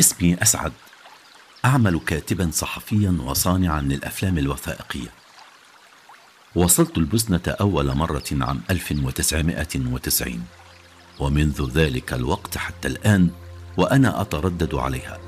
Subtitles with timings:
[0.00, 0.72] اسمي أسعد.
[1.64, 5.08] أعمل كاتبا صحفيا وصانعا للأفلام الوثائقية.
[6.54, 10.44] وصلت البوسنة أول مرة عام 1990
[11.18, 13.30] ومنذ ذلك الوقت حتى الآن
[13.76, 15.18] وأنا أتردد عليها.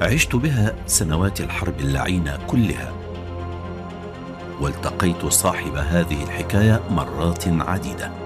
[0.00, 2.92] عشت بها سنوات الحرب اللعينة كلها.
[4.60, 8.23] والتقيت صاحب هذه الحكاية مرات عديدة.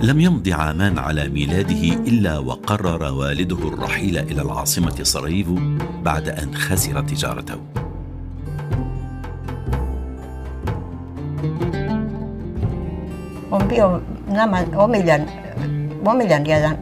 [0.09, 5.55] لم يمض عامان على ميلاده الا وقرر والده الرحيل إلى العاصمه سراييفو
[6.03, 7.57] بعد ان خسر تجارته
[13.51, 15.21] On bio nama omiljan,
[16.05, 16.75] omiljan jedan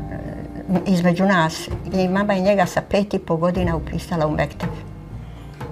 [0.86, 4.70] između nas i mama je njega sa pet i po godina upisala u Mekteb.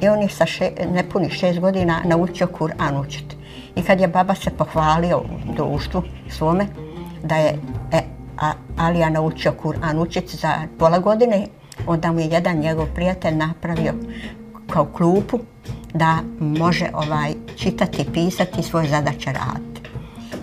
[0.02, 3.36] I on je sa še, nepuni šest godina naučio Kur'an učiti.
[3.76, 6.68] I kad je baba se pohvalio u društvu svome,
[7.26, 7.60] da je
[7.92, 8.02] e,
[8.38, 11.48] a, Alija naučio Kur'an učiti za pola godine,
[11.88, 13.94] onda mu je jedan njegov prijatelj napravio
[14.70, 15.40] kao klupu
[15.94, 19.90] da može ovaj čitati i pisati svoje zadaće raditi.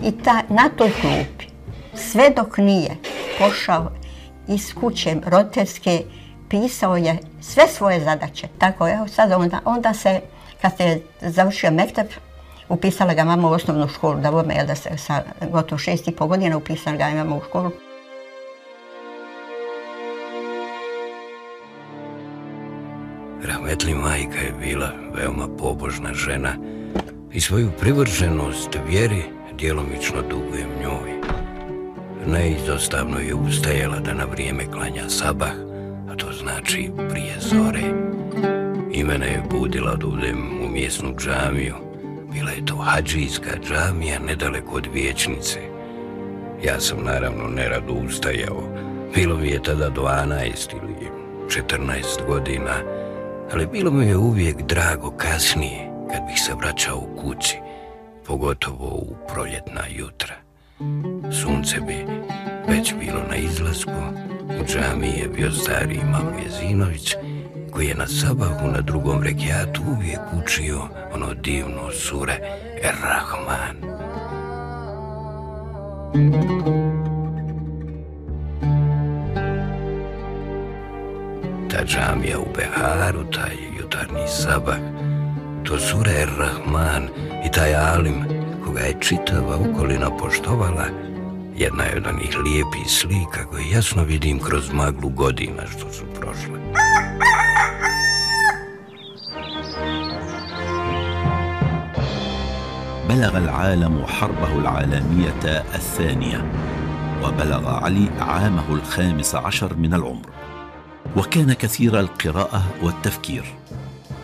[0.03, 1.45] I ta, na toj klupi,
[1.95, 2.97] sve dok nije
[3.39, 3.91] pošao
[4.47, 6.03] iz kuće roditeljske,
[6.49, 8.47] pisao je sve svoje zadaće.
[8.57, 10.21] Tako je, sad onda, onda se,
[10.61, 12.07] kad se završio mektep,
[12.69, 16.27] Upisala ga mama u osnovnu školu, da vome, da se sa gotovo šest i pol
[16.27, 17.71] godina upisala ga mama u školu.
[23.43, 26.55] Rahmetli majka je bila veoma pobožna žena
[27.31, 29.23] i svoju privrženost vjeri
[29.57, 31.13] djelomično dugujem njoj.
[32.27, 35.51] Neizostavno je ustajala da na vrijeme klanja sabah,
[36.11, 37.81] a to znači prije zore.
[38.91, 41.75] I mene je budila da udem u mjesnu džamiju,
[42.33, 45.59] Bila je to hađijska džamija nedaleko od vječnice.
[46.63, 48.63] Ja sam naravno nerado ustajao.
[49.15, 51.09] Bilo mi je tada 12 ili
[51.47, 52.73] 14 godina,
[53.53, 57.57] ali bilo mi je uvijek drago kasnije kad bih se vraćao u kući,
[58.27, 60.35] pogotovo u proljetna jutra.
[61.41, 62.05] Sunce bi
[62.67, 63.91] već bilo na izlasku,
[64.61, 67.15] u džamiji je bio stari imam Jezinović,
[67.73, 70.81] koji je na sabahu na drugom rekiatu uvijek učio
[71.13, 72.39] ono divno sure
[72.83, 73.75] Er-Rahman.
[81.71, 84.77] Ta džamija u Beharu, taj jutarnji sabah,
[85.63, 87.07] to sure Er-Rahman
[87.45, 88.25] i taj alim
[88.65, 90.85] koga je čitava okolina poštovala,
[91.55, 96.59] jedna je od onih lijepih slika koje jasno vidim kroz maglu godina što su prošle.
[103.13, 106.51] بلغ العالم حربه العالمية الثانية
[107.23, 110.29] وبلغ علي عامه الخامس عشر من العمر
[111.17, 113.43] وكان كثير القراءة والتفكير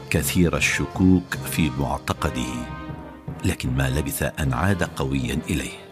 [0.10, 2.54] كثير الشكوك في معتقده
[3.46, 5.90] لكن ما لبث أن عاد قويا إليه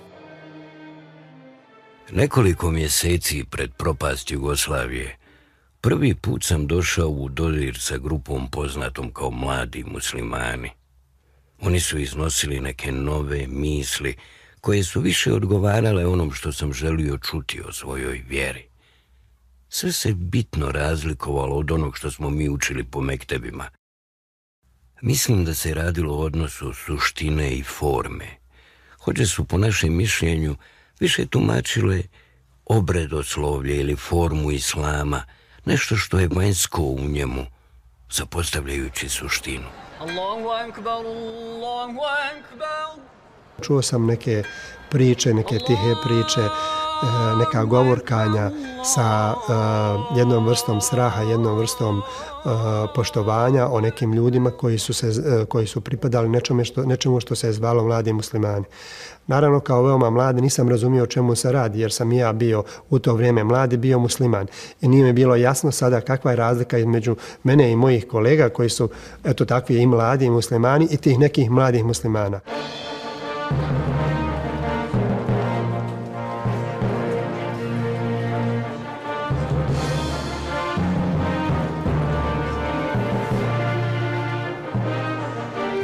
[2.12, 5.18] Nekoliko mjeseci pred propast Jugoslavije,
[5.82, 10.77] prvi put sam došao u dodir sa grupom poznatom kao mladi muslimani.
[11.62, 14.16] Oni su iznosili neke nove misli
[14.62, 18.68] koje su više odgovarale onom što sam želio čuti o svojoj vjeri.
[19.70, 23.70] Sve se bitno razlikovalo od onog što smo mi učili po mektebima.
[25.02, 28.28] Mislim da se radilo o odnosu suštine i forme.
[29.00, 30.56] Hoće su po našem mišljenju
[31.00, 32.04] više tumačile
[32.66, 35.24] obredoslovlje ili formu islama,
[35.66, 37.46] nešto što je vanjsko u njemu,
[38.12, 39.87] zapostavljajući suštinu.
[40.00, 43.02] Allahu akbar, Allahu akbar.
[43.62, 44.44] Čuo sam neke
[44.90, 48.52] priče, neke tihe priče, eh, neka govorkanja
[48.86, 52.50] sa eh, jednom vrstom straha, jednom vrstom eh,
[52.96, 55.12] poštovanja o nekim ljudima koji su, se,
[55.50, 58.66] koji su pripadali nečemu što, nečemu što se je zvalo mladi muslimani.
[59.28, 62.64] Naravno, kao veoma mladi nisam razumio o čemu se radi, jer sam i ja bio
[62.90, 64.48] u to vrijeme mladi, bio musliman.
[64.82, 68.70] I nije mi bilo jasno sada kakva je razlika između mene i mojih kolega koji
[68.70, 68.90] su
[69.24, 72.40] eto takvi i mladi i muslimani i tih nekih mladih muslimana.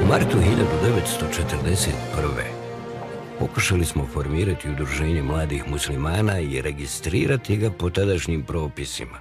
[0.04, 2.63] U martu 1941
[3.44, 9.20] pokušali smo formirati udruženje mladih muslimana i registrirati ga po tadašnjim propisima.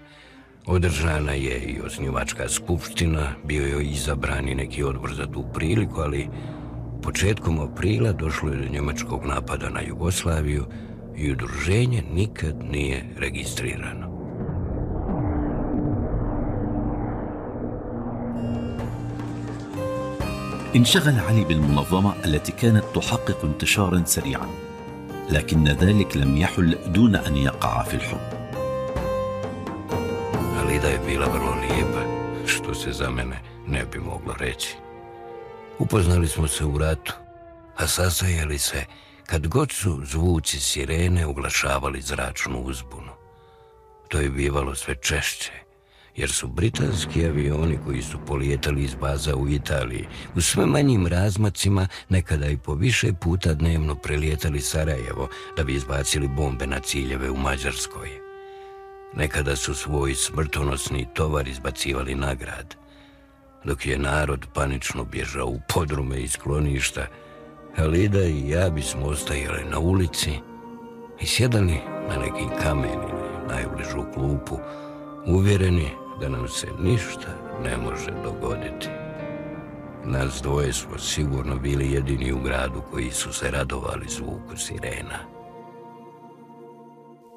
[0.66, 6.28] Održana je i osnivačka skupština, bio je izabrani neki odbor za tu priliku, ali
[7.02, 10.66] početkom aprila došlo je do njemačkog napada na Jugoslaviju
[11.16, 14.11] i udruženje nikad nije registrirano.
[20.76, 24.48] انشغل علي بالمنظمة التي كانت تحقق انتشارا سريعا
[25.30, 28.42] لكن ذلك لم يحل دون أن يقع في الحب
[30.62, 32.02] Alida je bila vrlo lijepa,
[32.46, 34.76] što se za mene ne bi moglo reći.
[35.78, 37.12] Upoznali smo se u ratu,
[37.76, 38.84] a sastajali se
[39.26, 43.12] kad god su zvuci sirene uglašavali zračnu uzbunu.
[44.08, 45.52] To je bivalo sve češće,
[46.16, 51.88] jer su britanski avioni koji su polijetali iz baza u Italiji u sve manjim razmacima
[52.08, 57.36] nekada i po više puta dnevno prelijetali Sarajevo da bi izbacili bombe na ciljeve u
[57.36, 58.08] Mađarskoj.
[59.16, 62.74] Nekada su svoj smrtonosni tovar izbacivali na grad,
[63.64, 67.06] dok je narod panično bježao u podrume i skloništa,
[67.76, 70.30] Halida i ja bismo ostajali na ulici
[71.20, 71.78] i sjedali
[72.08, 72.98] na neki kamen
[73.48, 74.58] najbližu klupu,
[75.26, 77.28] uvjereni da nam se ništa
[77.64, 78.88] ne može dogoditi.
[80.04, 85.18] Nas dvoje smo sigurno bili jedini u gradu koji su se radovali zvuku sirena.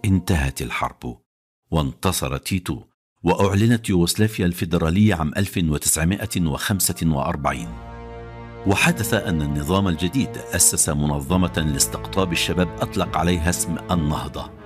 [0.05, 1.17] انتهت الحرب
[1.71, 2.81] وانتصر تيتو
[3.23, 7.67] وأعلنت يوغوسلافيا الفيدرالية عام 1945
[8.67, 14.64] وحدث أن النظام الجديد أسس منظمة لاستقطاب الشباب أطلق عليها اسم النهضة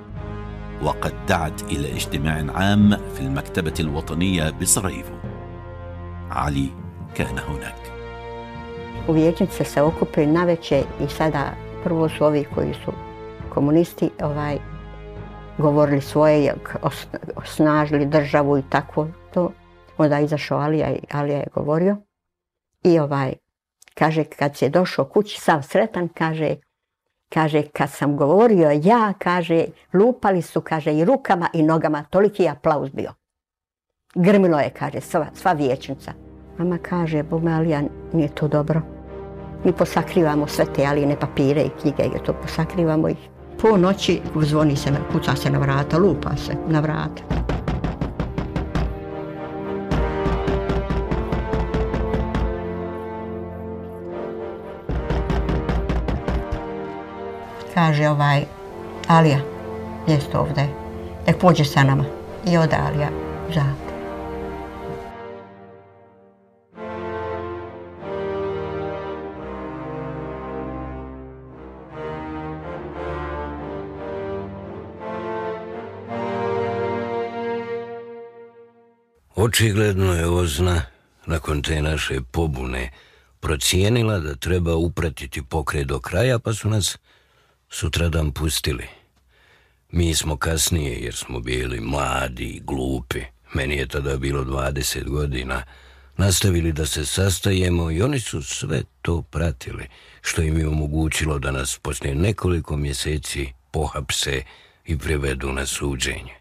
[0.83, 5.15] وقد دعت إلى اجتماع عام في المكتبة الوطنية بسراييفو
[6.31, 6.69] علي
[7.15, 7.85] كان هناك
[9.09, 12.93] U vijećnice se okupe naveće i sada prvo su ovi koji su
[13.55, 14.59] komunisti ovaj,
[15.59, 16.55] govorili svoje,
[17.37, 19.53] osnažili državu i tako to.
[19.99, 21.97] Onda je izašao Alija i Alija je govorio.
[22.83, 23.33] I ovaj,
[23.95, 26.57] kaže, kad se došao kući, sav sretan, kaže,
[27.34, 32.50] Kaže, kad sam govorio ja, kaže, lupali su, kaže, i rukama i nogama, toliki je
[32.50, 33.14] aplauz bio.
[34.16, 36.12] Grmilo je, kaže, sva, sva vječnica.
[36.58, 37.82] Mama kaže, bome, ali ja,
[38.14, 38.82] nije to dobro.
[39.64, 43.30] Mi posakrivamo sve te aline papire i knjige, jer to posakrivamo ih.
[43.62, 47.24] Po noći zvoni se, kuca se na vrata, lupa se na vrata.
[57.80, 58.44] Kaže ovaj
[59.08, 59.40] Alija,
[60.08, 60.68] jest ovdje,
[61.28, 62.04] nek pođe sa nama.
[62.46, 63.10] I od Alija
[63.54, 63.64] za.
[79.36, 80.82] Očigledno je Ozna,
[81.26, 82.92] nakon te naše pobune,
[83.40, 86.98] procijenila da treba upratiti pokret do kraja, pa su nas
[87.70, 88.88] sutradan pustili.
[89.92, 93.22] Mi smo kasnije, jer smo bili mladi i glupi,
[93.54, 95.64] meni je tada bilo 20 godina,
[96.18, 99.88] nastavili da se sastajemo i oni su sve to pratili,
[100.22, 104.44] što im je omogućilo da nas poslije nekoliko mjeseci pohapse
[104.86, 106.34] i prevedu na suđenje.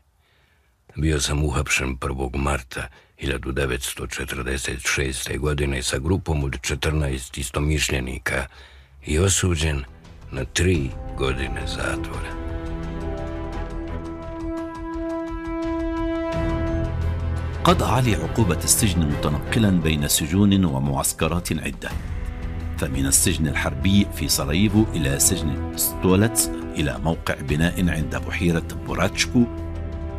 [0.97, 2.37] Bio sam uhapšen 1.
[2.37, 2.89] marta
[3.21, 5.39] 1946.
[5.39, 8.47] godine sa grupom od 14 istomišljenika
[9.07, 9.85] i osuđen
[10.33, 12.39] na tri godine zatvora.
[17.65, 21.91] قضى علي عقوبة السجن متنقلا بين سجون ومعسكرات عدة
[22.79, 29.45] فمن السجن الحربي في سراييفو إلى سجن ستولتس إلى موقع بناء عند بحيرة بوراتشكو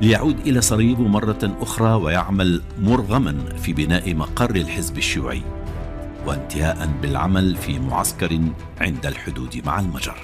[0.01, 5.41] ليعود إلى سراييفو مرة أخرى ويعمل مرغما في بناء مقر الحزب الشيوعي
[6.27, 8.39] وانتهاء بالعمل في معسكر
[8.81, 10.17] عند الحدود مع المجر.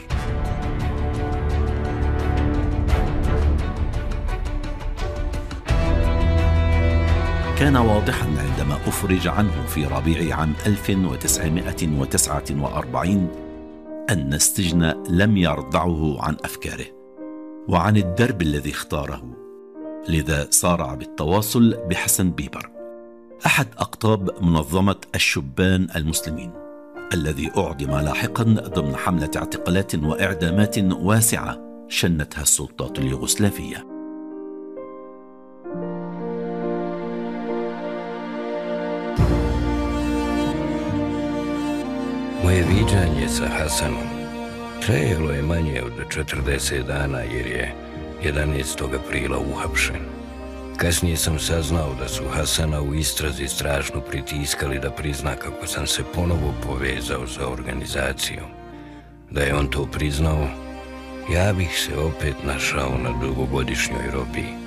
[7.59, 13.29] كان واضحا عندما أفرج عنه في ربيع عام 1949
[14.09, 16.85] أن السجن لم يرضعه عن أفكاره
[17.67, 19.23] وعن الدرب الذي اختاره
[20.09, 22.74] لذا صارع بالتواصل بحسن بيبر.
[23.45, 26.51] أحد أقطاب منظمة الشبان المسلمين
[27.13, 31.57] الذي أعدم لاحقا ضمن حملة اعتقالات وإعدامات واسعة
[31.89, 33.85] شنتها السلطات اليوغوسلافية
[42.43, 44.07] Moje viđanje sa Hasanom
[44.85, 47.75] trajalo je manje od 40 dana jer je
[48.23, 48.95] 11.
[48.95, 50.14] aprila uhapšen.
[50.77, 56.03] Kasnije sam saznao da su Hasana u istrazi strašno pritiskali da prizna kako sam se
[56.15, 58.45] ponovo povezao sa organizacijom.
[59.31, 60.47] Da je on to priznao,
[61.33, 64.64] ja bih se opet našao na dugogodišnjoj robiji.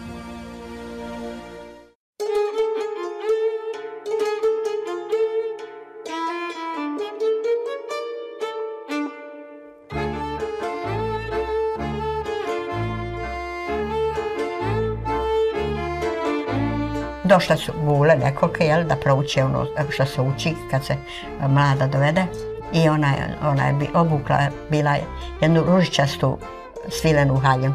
[17.28, 21.48] Došle su gule nekolike, jel, da prouče ono eh, što se uči kad se eh,
[21.48, 22.26] mlada dovede.
[22.72, 24.38] I ona je, ona je obukla,
[24.70, 24.96] bila
[25.40, 27.74] jednu ružičastu eh, svilenu haljinu.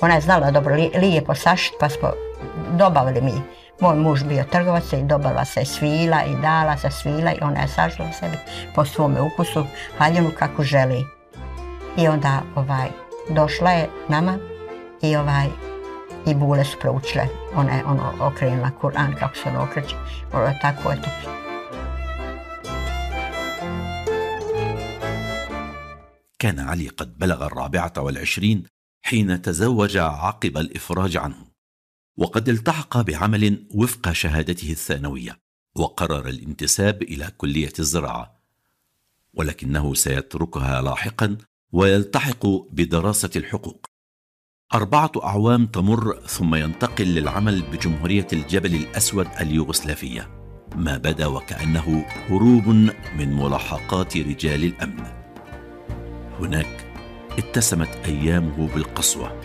[0.00, 2.08] Ona je znala dobro li, lijepo sašit, pa smo
[2.78, 3.32] dobavili mi.
[3.80, 7.68] Moj muž bio trgovac i dobala se svila i dala se svila i ona je
[7.68, 8.36] sašla sebi
[8.74, 9.64] po svome ukusu
[9.98, 11.04] haljinu kako želi.
[11.96, 12.88] I onda ovaj
[13.28, 14.38] došla je nama
[15.02, 15.69] i ovaj
[16.26, 17.26] i bule su proučile.
[17.54, 18.32] Ona je ono
[18.80, 19.96] Kur'an kako se ono okreće.
[20.32, 21.08] Ono je tako, eto.
[26.40, 28.64] كان علي قد بلغ الرابعة والعشرين
[29.02, 31.46] حين تزوج عقب الإفراج عنه
[32.16, 35.38] وقد التحق بعمل وفق شهادته الثانوية
[35.74, 38.40] وقرر الانتساب إلى كلية الزراعة
[39.34, 41.36] ولكنه سيتركها لاحقا
[41.72, 43.89] ويلتحق بدراسة الحقوق
[44.74, 50.28] أربعة أعوام تمر ثم ينتقل للعمل بجمهورية الجبل الأسود اليوغوسلافية.
[50.76, 52.68] ما بدا وكأنه هروب
[53.18, 55.06] من ملاحقات رجال الأمن.
[56.40, 56.86] هناك
[57.38, 59.40] اتسمت أيامه بالقسوة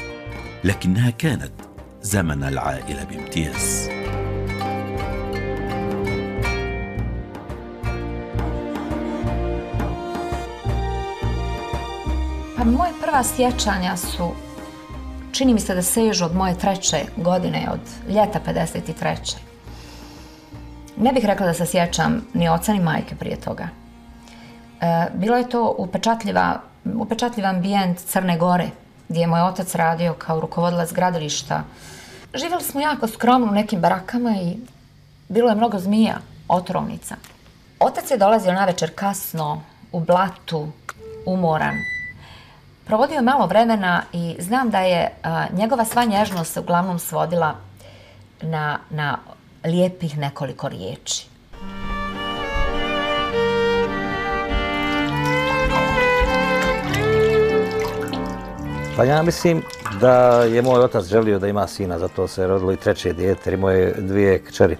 [0.63, 1.53] لكنها كانت
[2.01, 3.89] زمن العائلة بامتياز.
[12.65, 14.44] Moje prva sjećanja su
[15.35, 19.35] čini mi se da sežu od moje treće godine, od ljeta 53.
[20.97, 23.67] Ne bih rekla da se sjećam ni oca ni majke prije toga.
[24.81, 26.61] E, bilo je to upečatljiva,
[26.95, 28.69] upečatljiv ambijent Crne Gore,
[29.09, 31.63] gdje je moj otac radio kao rukovodilac gradilišta.
[32.33, 34.57] Živjeli smo jako skromno u nekim barakama i
[35.29, 37.15] bilo je mnogo zmija, otrovnica.
[37.79, 39.61] Otac je dolazio na večer kasno,
[39.91, 40.67] u blatu,
[41.25, 41.75] umoran,
[42.85, 47.55] provodio malo vremena i znam da je a, njegova sva nježnost se uglavnom svodila
[48.41, 49.17] na, na
[49.65, 51.27] lijepih nekoliko riječi.
[58.97, 59.63] Pa ja mislim
[60.01, 63.57] da je moj otac želio da ima sina, zato se rodilo i treće dijete, i
[63.57, 64.77] moje dvije kćeri.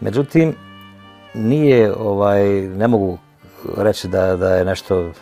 [0.00, 0.56] Međutim,
[1.34, 3.18] nije, ovaj, ne mogu
[3.76, 5.12] reći da, da je nešto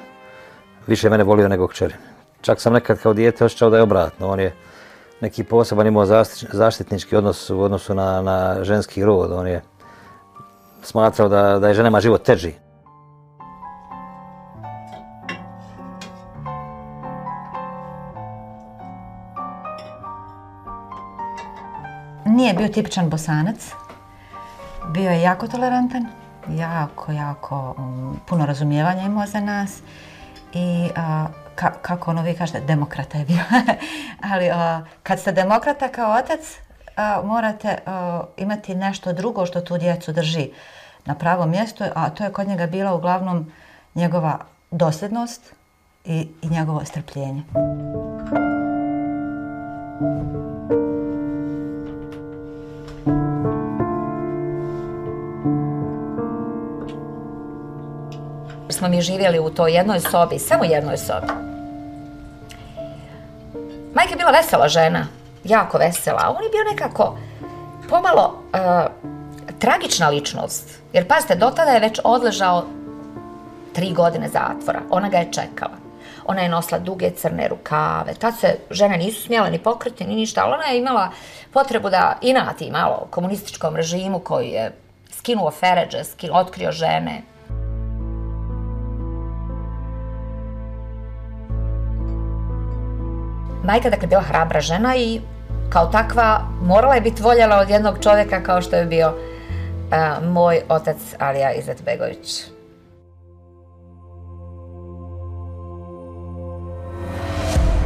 [0.87, 1.94] više mene volio nego kćeri.
[2.40, 4.28] Čak sam nekad kao dijete osjećao da je obratno.
[4.28, 4.54] On je
[5.20, 6.06] neki poseban imao
[6.52, 9.32] zaštitnički odnos u odnosu na, na ženski rod.
[9.32, 9.62] On je
[10.82, 12.52] smatrao da, da je ženama život teži.
[22.25, 23.72] Nije bio tipičan bosanac.
[24.88, 26.06] Bio je jako tolerantan,
[26.49, 29.82] jako, jako um, puno razumijevanja imao za nas
[30.54, 33.42] i a, ka, kako ono vi kažete, demokrata je bio.
[34.33, 36.40] Ali a, kad ste demokrata kao otac,
[36.97, 40.50] a, morate a, imati nešto drugo što tu djecu drži
[41.04, 43.52] na pravom mjestu, a to je kod njega bila uglavnom
[43.95, 44.38] njegova
[44.71, 45.61] dosljednost i
[46.04, 47.42] i, i njegovo strpljenje.
[58.80, 61.26] Smo mi živjeli u toj jednoj sobi, samo jednoj sobi.
[63.94, 65.06] Majka je bila vesela žena,
[65.44, 67.18] jako vesela, a on je bio nekako
[67.88, 68.58] pomalo uh,
[69.58, 70.78] tragična ličnost.
[70.92, 72.64] Jer pazite, do tada je već odležao
[73.72, 74.80] tri godine zatvora.
[74.90, 75.76] Ona ga je čekala.
[76.26, 78.14] Ona je nosila duge crne rukave.
[78.14, 81.10] Tad se žene nisu smjele ni pokriti, ni ništa, ali ona je imala
[81.52, 84.73] potrebu da inati malo komunističkom režimu koji je
[85.10, 87.23] skinuo feređe, skin, otkrio žene.
[93.64, 95.20] Majka dakle bila hrabra žena i
[95.68, 100.60] kao takva morala je biti voljela od jednog čovjeka kao što je bio uh, moj
[100.68, 102.44] otac Alija Izetbegović.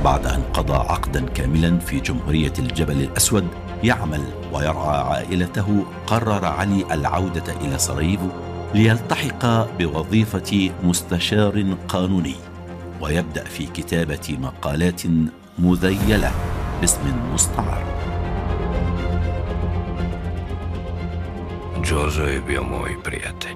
[0.04, 3.48] بعد أن قضى عقدا كاملا في جمهورية الجبل الأسود
[3.82, 8.28] يعمل ويرعى عائلته قرر علي العودة إلى سراييفو
[8.74, 9.46] ليلتحق
[9.78, 12.34] بوظيفة مستشار قانوني
[13.00, 15.02] ويبدأ في كتابة مقالات
[15.59, 16.31] مذيلة
[16.81, 17.89] باسم مستعار
[21.89, 23.55] Jozo je bio moj prijatelj.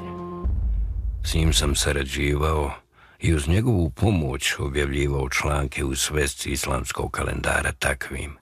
[1.23, 2.71] S njim sam sarađivao
[3.19, 8.37] i uz njegovu pomoć objavljivao članke u svesci islamskog kalendara takvim.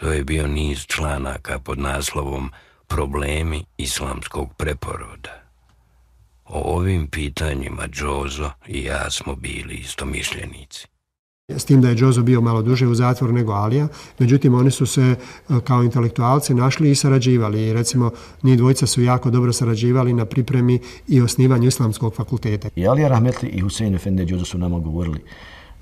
[0.00, 2.50] To je bio niz članaka pod naslovom
[2.86, 5.42] Problemi islamskog preporoda.
[6.44, 10.86] O ovim pitanjima Džozo i ja smo bili istomišljenici.
[11.49, 13.87] S tim da je Džozo bio malo duže u zatvoru nego Alija,
[14.19, 15.15] međutim oni su se e,
[15.63, 17.67] kao intelektualci našli i sarađivali.
[17.67, 22.69] I recimo, ni dvojica su jako dobro sarađivali na pripremi i osnivanju islamskog fakulteta.
[22.75, 25.19] I Alija Rahmetli i Husein Efendi Džozo su nama govorili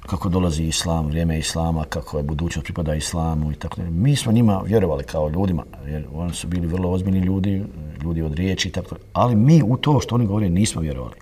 [0.05, 3.91] kako dolazi islam, vrijeme islama, kako je budućnost pripada islamu i tako dalje.
[3.91, 7.63] Mi smo njima vjerovali kao ljudima, jer oni su bili vrlo ozbiljni ljudi,
[8.03, 9.05] ljudi od riječi i tako dalje.
[9.13, 11.15] Ali mi u to što oni govore nismo vjerovali.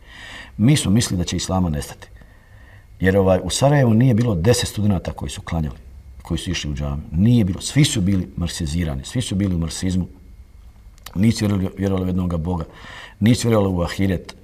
[0.58, 2.08] Mi smo mislili da će islama nestati.
[3.00, 5.76] Jer ovaj, u Sarajevu nije bilo deset studenta koji su klanjali,
[6.22, 7.02] koji su išli u džami.
[7.12, 7.62] Nije bilo.
[7.62, 10.08] Svi su bili marsizirani, svi su bili u marsizmu.
[11.16, 12.66] Nisu vjerovali, vjerovali u jednog Boga.
[13.20, 14.36] Nisu vjerovali u ahiret.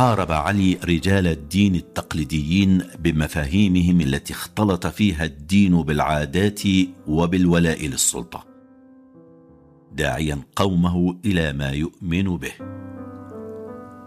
[0.00, 6.60] حارب علي رجال الدين التقليديين بمفاهيمهم التي اختلط فيها الدين بالعادات
[7.06, 8.46] وبالولاء للسلطة
[9.92, 12.52] داعيا قومه إلى ما يؤمن به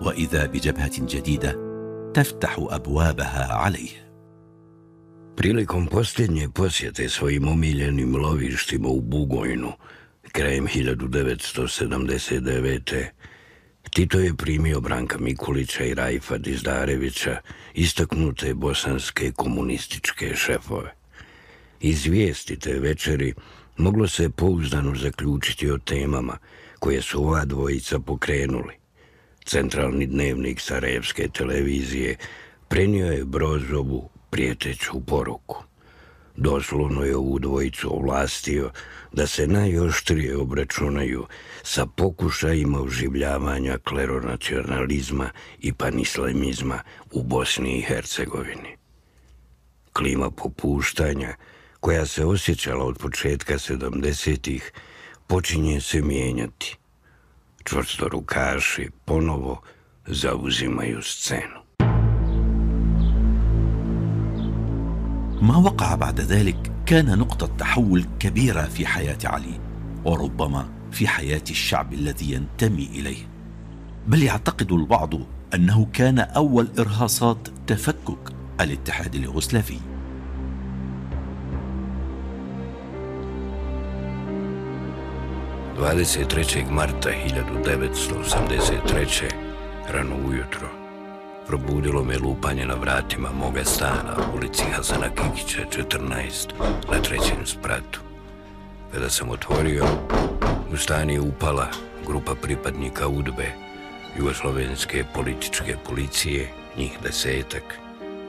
[0.02, 1.60] وإذا بجبهة جديدة
[2.14, 4.04] تفتح أبوابها عليه
[5.36, 9.72] Prilikom posljednje posjete svojim omiljenim lovištima u Bugojnu,
[10.32, 13.12] krajem 1979.
[13.94, 17.38] Tito je primio Branka Mikulića i Rajfa Dizdarevića,
[17.74, 20.94] istaknute bosanske komunističke šefove.
[21.82, 23.34] Iz vijesti te večeri
[23.78, 26.38] moglo se pouzdano zaključiti o temama
[26.80, 28.74] koje su ova dvojica pokrenuli.
[29.46, 32.18] Centralni dnevnik Sarajevske televizije
[32.68, 35.64] prenio je Brozovu prijeteću poruku.
[36.36, 38.72] Doslovno je ovu dvojicu ovlastio
[39.12, 41.26] da se najoštrije obračunaju
[41.63, 45.31] sa pokušajima uživljavanja kleronacionalizma
[45.61, 46.79] i panislamizma
[47.13, 48.77] u Bosni i Hercegovini.
[49.93, 51.35] Klima popuštanja,
[51.81, 54.73] koja se osjećala od početka 70-ih,
[55.27, 56.77] počinje se mijenjati.
[57.65, 59.61] Čvrsto rukaši ponovo
[60.07, 61.69] zauzimaju scenu.
[65.43, 69.61] ما وقع بعد ذلك كان نقطة تحول كبيرة في حياة علي
[70.05, 73.28] وربما في حياة الشعب الذي ينتمي إليه
[74.08, 75.14] بل يعتقد البعض
[75.54, 79.78] أنه كان أول إرهاصات تفكك الاتحاد اليوغوسلافي
[86.70, 89.30] marta 1983.
[89.88, 90.70] rano ujutro
[91.48, 95.62] Probudilo me lupanje na vratima moga stana u ulici Hasana Kikića
[96.00, 96.50] 14
[96.92, 98.00] na trećem spratu.
[98.94, 99.86] Kada sam otvorio,
[100.74, 101.68] u stan je upala
[102.08, 103.52] grupa pripadnika UDBE,
[104.18, 107.64] Jugoslovenske političke policije, njih desetak.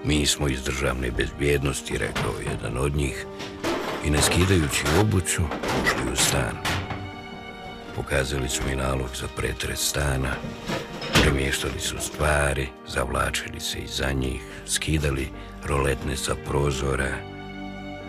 [0.04, 3.26] Mi smo iz državne bezbjednosti, rekao jedan od njih,
[4.04, 5.42] i ne skidajući obuću,
[5.84, 6.56] ušli u stan.
[7.96, 10.34] Pokazali su mi nalog za pretres stana,
[11.22, 15.28] Premještali su stvari, zavlačili se iza njih, skidali
[15.66, 17.10] roletne sa prozora,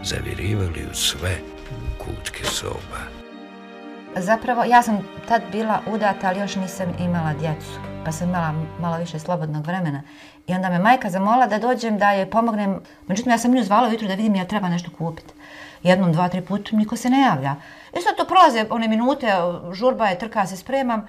[0.03, 1.37] zavirivali u sve
[1.97, 3.24] kutke soba.
[4.17, 7.79] Zapravo, ja sam tad bila udata, ali još nisam imala djecu.
[8.05, 10.01] Pa sam imala malo više slobodnog vremena.
[10.47, 12.81] I onda me majka zamola da dođem da je pomognem.
[13.07, 15.33] Međutim, ja sam nju zvala ujutru da vidim ja treba nešto kupiti.
[15.83, 17.55] Jednom, dva, tri puta niko se ne javlja.
[17.97, 19.27] I sad to prolaze one minute,
[19.71, 21.07] žurba je, trka se, spremam.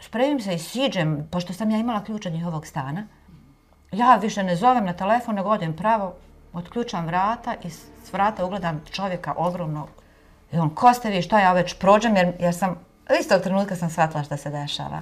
[0.00, 3.06] Spremim se i siđem, pošto sam ja imala ključ od njihovog stana.
[3.92, 6.14] Ja više ne zovem na telefon, nego odem pravo,
[6.52, 9.95] otključam vrata i s vrata ugledam čovjeka ogromnog.
[10.52, 12.74] I on, ko ste vi, šta ja već prođem, jer, jer sam,
[13.20, 15.00] istog trenutka sam shvatila šta se dešava.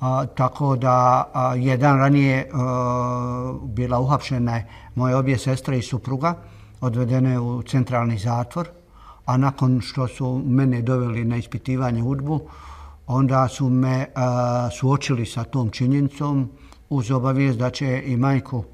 [0.00, 4.60] A, tako da a, jedan ranije a, bila uhapšena
[4.94, 6.34] moje obje sestre i supruga,
[6.80, 8.68] odvedene u centralni zatvor,
[9.24, 12.40] a nakon što su mene doveli na ispitivanje udbu,
[13.06, 16.50] onda su me a, suočili sa tom činjenicom
[16.88, 18.64] uz obavijest da će i majku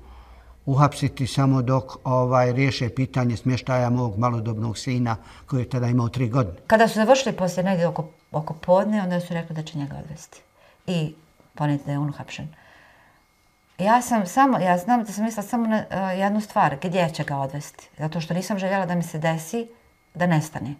[0.66, 6.28] uhapsiti samo dok ovaj riješe pitanje smještaja mog malodobnog sina koji je tada imao tri
[6.28, 6.56] godine.
[6.66, 10.40] Kada su završili poslije negdje oko, oko podne, onda su rekli da će njega odvesti.
[10.86, 11.14] I
[11.54, 12.48] poneti da je on uhapšen.
[13.78, 17.24] Ja sam samo, ja znam da sam mislila samo na uh, jednu stvar, gdje će
[17.24, 17.88] ga odvesti.
[17.98, 19.68] Zato što nisam željela da mi se desi
[20.14, 20.74] da nestane.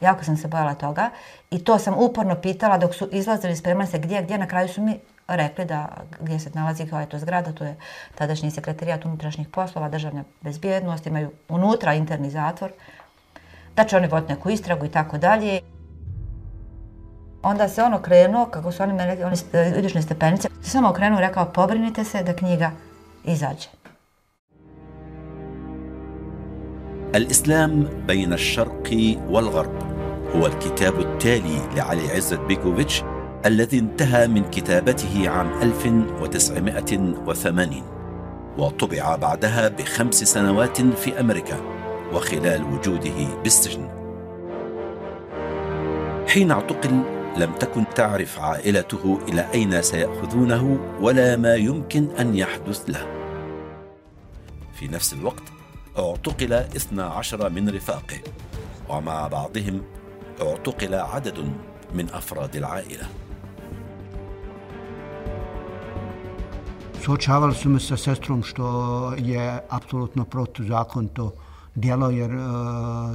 [0.00, 1.10] Jako sam se bojala toga
[1.50, 4.82] i to sam uporno pitala dok su izlazili, spremali se gdje, gdje, na kraju su
[4.82, 4.98] mi
[5.31, 5.87] rekli da
[6.19, 7.75] gdje se nalazi koja je to zgrada, to je
[8.15, 12.71] tadašnji sekretarijat unutrašnjih poslova, državna bezbjednost, imaju unutra interni zatvor,
[13.75, 15.61] da će oni voditi neku istragu i tako dalje.
[17.43, 19.35] Onda se on okrenuo, kako su oni meni rekli, oni
[19.75, 22.71] vidiš na stepenice, se samo okrenuo i rekao, pobrinite se da knjiga
[23.23, 23.67] izađe.
[27.15, 29.79] الإسلام بين الشرق والغرب
[30.35, 33.03] هو الكتاب التالي لعلي عزت بيكوفيتش
[33.46, 37.82] الذي انتهى من كتابته عام 1980
[38.58, 41.56] وطبع بعدها بخمس سنوات في أمريكا
[42.12, 43.88] وخلال وجوده بالسجن.
[46.28, 47.02] حين اعتقل
[47.36, 53.06] لم تكن تعرف عائلته إلى أين سيأخذونه ولا ما يمكن أن يحدث له.
[54.74, 55.42] في نفس الوقت
[55.98, 58.20] اعتقل 12 من رفاقه
[58.88, 59.82] ومع بعضهم
[60.42, 61.52] اعتقل عدد
[61.94, 63.21] من أفراد العائلة.
[67.04, 71.32] Suočavali su me sa sestrom što je apsolutno protuzakonito
[71.74, 72.38] djelo jer e,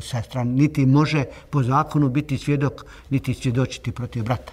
[0.01, 4.51] sestra niti može po zakonu biti svjedok niti svjedočiti protiv brata.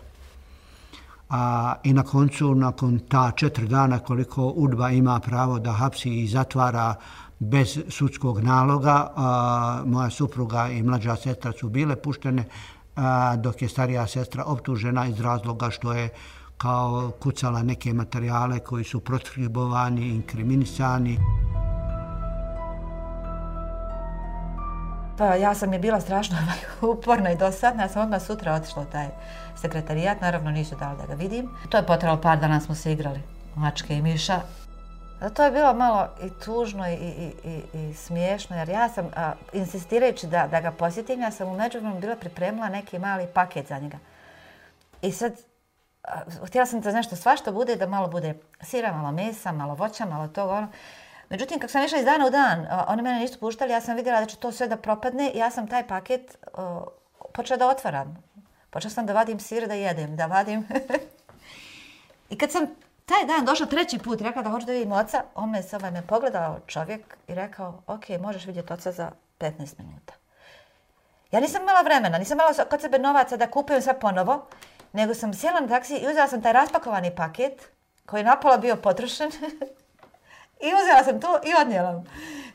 [1.31, 6.29] A, I na koncu, nakon ta četiri dana koliko Udba ima pravo da hapsi i
[6.29, 6.95] zatvara
[7.39, 12.45] bez sudskog naloga, a, moja supruga i mlađa sestra su bile puštene,
[12.97, 16.09] a, dok je starija sestra optužena iz razloga što je
[16.65, 21.19] kao kucala neke materijale koji su protribovani, inkriminisani.
[25.19, 27.83] Pa ja sam je bila strašno ovaj, uporna i dosadna.
[27.83, 29.09] Ja sam odmah sutra otišla u taj
[29.57, 30.21] sekretarijat.
[30.21, 31.49] Naravno nisu dali da ga vidim.
[31.69, 33.21] To je potralo par dana smo se igrali.
[33.57, 34.41] Mačke i miša.
[35.21, 39.07] A to je bilo malo i tužno i, i, i, i smiješno, jer ja sam,
[39.17, 43.69] a, insistirajući da, da ga posjetim, ja sam u međuvremenu bila pripremila neki mali paket
[43.69, 43.99] za njega.
[45.03, 45.33] I sad,
[46.47, 50.29] htjela sam da nešto svašta bude, da malo bude sira, malo mesa, malo voća, malo
[50.29, 50.69] toga, ono.
[51.29, 54.21] Međutim, kako sam išla iz dana u dan, oni mene nisu puštali, ja sam vidjela
[54.21, 56.83] da će to sve da propadne i ja sam taj paket uh,
[57.33, 58.25] počela da otvaram.
[58.71, 60.69] Počela sam da vadim sir, da jedem, da vadim.
[62.31, 62.67] I kad sam
[63.07, 65.91] taj dan došla treći put rekla da hoću da vidim oca, on me se ovaj
[65.91, 70.15] me pogledao čovjek i rekao, ok, možeš vidjeti oca za 15 minuta.
[71.31, 74.47] Ja nisam imala vremena, nisam imala kod sebe novaca da kupujem sve ponovo,
[74.95, 77.69] nego sam sjela na taksi i uzela sam taj raspakovani paket
[78.07, 79.31] koji je napola bio potrošen
[80.67, 82.05] i uzela sam to i odnijela.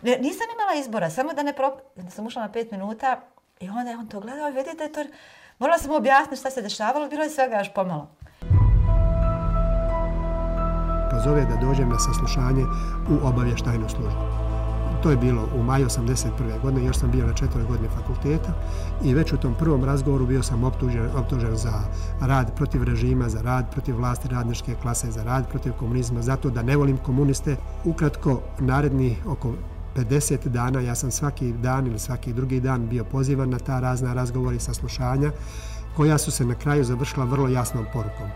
[0.02, 1.78] Nisam imala izbora, samo da ne pro...
[1.96, 3.22] Da sam ušla na 5 minuta
[3.60, 5.04] i onda je on to gledao i vidi da je to...
[5.60, 8.10] morala sam mu objasniti šta se dešavalo, bilo je svega još pomalo
[11.20, 12.64] pozove da dođem na saslušanje
[13.10, 14.49] u obavještajnu službu.
[15.04, 16.62] To je bilo u maju 81.
[16.62, 18.54] godine, još sam bio na četvroj godine fakulteta
[19.04, 21.74] i već u tom prvom razgovoru bio sam optužen, optužen za
[22.22, 26.64] rad protiv režima, za rad protiv vlasti radničke klase, za rad protiv komunizma, zato da
[26.64, 27.56] ne volim komuniste.
[27.86, 29.54] Ukratko, naredni oko
[29.96, 34.14] 50 dana, ja sam svaki dan ili svaki drugi dan bio pozivan na ta razna
[34.14, 35.32] razgovori i saslušanja,
[35.96, 38.30] koja su se na kraju završila vrlo jasnom porukom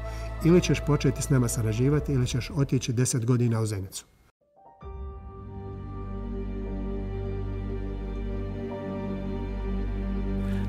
[0.46, 4.13] ili ćeš početi s nama sarađivati ili ćeš otići deset godina u Zenicu.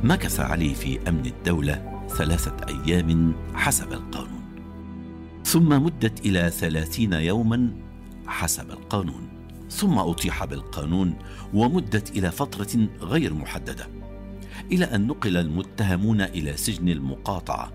[0.05, 4.43] مكث علي في أمن الدولة ثلاثة أيام حسب القانون.
[5.45, 7.71] ثم مدت إلى ثلاثين يوما
[8.27, 9.29] حسب القانون.
[9.71, 11.15] ثم اطيح بالقانون
[11.55, 13.87] ومدت إلى فترة غير محددة
[14.73, 17.73] إلى أن نقل المتهمون إلى سجن المقاطعة.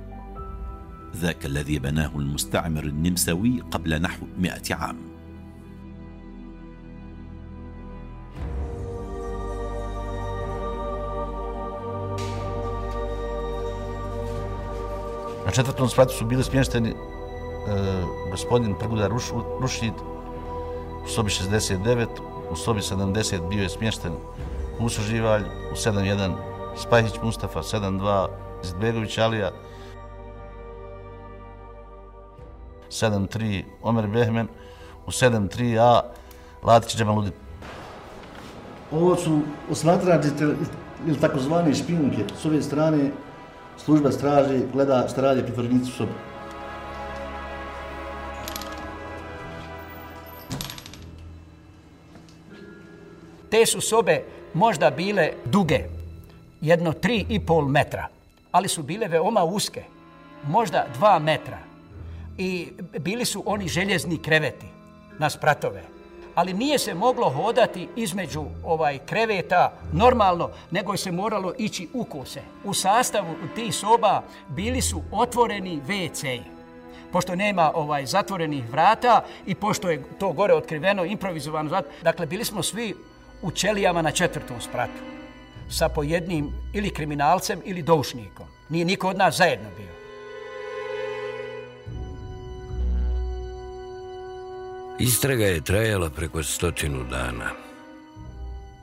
[1.15, 5.08] ذاك الذي بناه المستعمر النمساوي قبل نحو مئة عام.
[15.45, 16.95] Na četvrtom spratu su bili smješteni e,
[18.31, 19.23] gospodin Prguda Ruš,
[19.61, 19.93] Rušnjid
[21.05, 22.07] u sobi 69,
[22.51, 24.11] u sobi 70 bio je smješten
[24.79, 26.33] Muso Živalj, u 7.1
[26.77, 28.27] Spajić Mustafa, 7.2
[28.63, 29.51] Zidbegović Alija,
[32.89, 34.47] 7.3 Omer Behmen,
[35.05, 36.01] u 7.3a
[36.63, 37.33] Latić Džemaludin.
[38.91, 40.27] Ovo su osmatrači
[41.07, 43.11] ili takozvani špinke s ove strane
[43.85, 46.11] služba straže gleda šta radi pritvornici u sobi.
[53.49, 55.79] Te su sobe možda bile duge,
[56.61, 58.07] jedno tri i pol metra,
[58.51, 59.83] ali su bile veoma uske,
[60.47, 61.57] možda dva metra.
[62.37, 62.67] I
[62.99, 64.65] bili su oni željezni kreveti
[65.19, 65.98] na spratove.
[66.39, 72.03] Ali nije se moglo hodati između ovaj kreveta normalno, nego je se moralo ići u
[72.03, 72.41] kose.
[72.63, 76.41] U sastavu tih soba bili su otvoreni WC-i
[77.11, 82.63] pošto nema ovaj zatvorenih vrata i pošto je to gore otkriveno, improvizovano, dakle, bili smo
[82.63, 82.95] svi
[83.41, 85.03] u ćelijama na četvrtom spratu
[85.69, 88.47] sa pojednim ili kriminalcem ili doušnikom.
[88.69, 89.98] Nije niko od nas zajedno bio.
[94.99, 97.51] Istraga je trajala preko stotinu dana.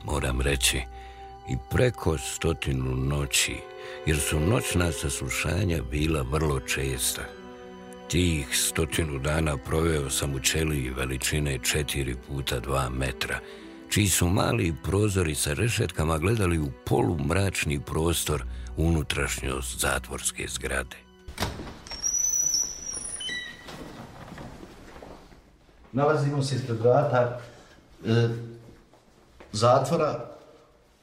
[0.05, 0.77] Moram reći,
[1.49, 3.55] i preko stotinu noći,
[4.05, 7.21] jer su noćna saslušanja bila vrlo česta.
[8.07, 13.39] Tih stotinu dana proveo sam u čeliji veličine četiri puta dva metra,
[13.89, 18.43] čiji su mali prozori sa rešetkama gledali u polumračni prostor
[18.77, 20.97] unutrašnjost zatvorske zgrade.
[25.97, 27.39] Nalazimo se ispred vrata
[28.05, 28.27] e,
[29.51, 30.25] zatvora.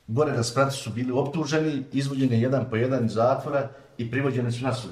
[0.07, 4.65] Gore na spratu su bili optuženi, izvođeni jedan po jedan iz zatvora i privođeni su
[4.65, 4.91] na sud.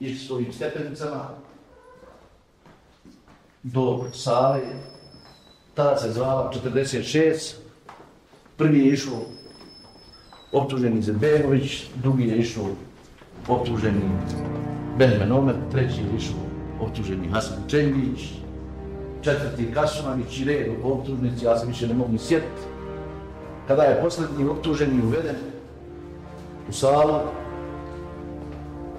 [0.00, 1.28] Išli su ovim stepenicama
[3.62, 4.60] do sale
[5.74, 7.54] tada se zvala 46,
[8.56, 9.20] prvi je išao
[10.52, 12.64] optuženi Zedbegović, drugi je išao
[13.48, 14.00] optuženi
[14.98, 16.40] Benjamin Omer, treći je išao
[16.80, 18.45] optuženi Hasan Čengić,
[19.26, 22.62] četvrti Kasumanić i red u optužnici, ja se više ne mogu ni sjetiti.
[23.68, 25.36] Kada je posljednji optuženi uveden
[26.68, 27.18] u salu,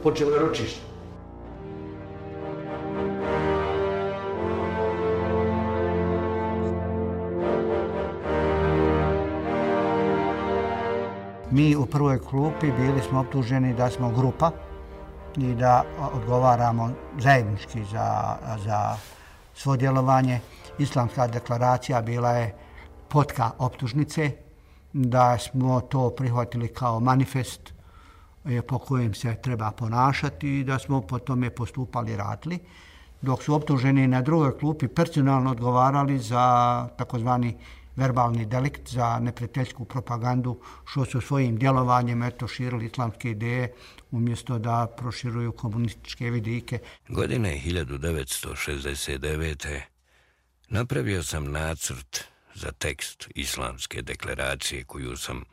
[0.03, 0.81] počelo je ročište.
[11.51, 14.51] Mi u prvoj klupi bili smo optuženi da smo grupa
[15.37, 18.97] i da odgovaramo zajednički za, za
[19.57, 20.39] svo djelovanje.
[20.79, 22.55] Islamska deklaracija bila je
[23.09, 24.31] potka optužnice,
[24.93, 27.73] da smo to prihvatili kao manifest
[28.45, 32.59] e, po kojem se treba ponašati i da smo po tome postupali i radili.
[33.21, 37.57] Dok su optuženi na drugoj klupi personalno odgovarali za takozvani
[37.97, 43.73] verbalni delikt za neprijateljsku propagandu, što su svojim djelovanjem eto, širili islamske ideje
[44.11, 46.79] umjesto da proširuju komunističke vidike.
[47.09, 49.81] Godine 1969.
[50.69, 52.23] napravio sam nacrt
[52.55, 55.43] za tekst islamske deklaracije koju sam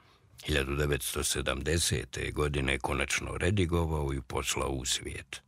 [0.49, 2.33] 1970.
[2.33, 5.43] godine konačno redigovao i poslao u svijet.